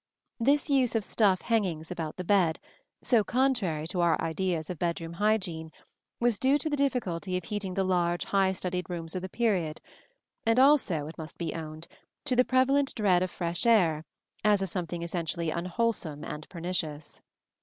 This 0.39 0.67
use 0.67 0.95
of 0.95 1.05
stuff 1.05 1.43
hangings 1.43 1.91
about 1.91 2.17
the 2.17 2.23
bed, 2.23 2.57
so 3.03 3.23
contrary 3.23 3.85
to 3.89 4.01
our 4.01 4.19
ideas 4.19 4.71
of 4.71 4.79
bedroom 4.79 5.13
hygiene, 5.13 5.71
was 6.19 6.39
due 6.39 6.57
to 6.57 6.71
the 6.71 6.75
difficulty 6.75 7.37
of 7.37 7.43
heating 7.43 7.75
the 7.75 7.83
large 7.83 8.25
high 8.25 8.51
studded 8.53 8.89
rooms 8.89 9.15
of 9.15 9.21
the 9.21 9.29
period, 9.29 9.79
and 10.43 10.59
also, 10.59 11.05
it 11.05 11.19
must 11.19 11.37
be 11.37 11.53
owned, 11.53 11.87
to 12.25 12.35
the 12.35 12.43
prevalent 12.43 12.95
dread 12.95 13.21
of 13.21 13.29
fresh 13.29 13.67
air 13.67 14.03
as 14.43 14.63
of 14.63 14.71
something 14.71 15.03
essentially 15.03 15.51
unwholesome 15.51 16.23
and 16.23 16.49
pernicious. 16.49 17.21